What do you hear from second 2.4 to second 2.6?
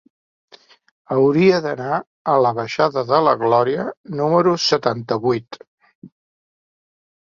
la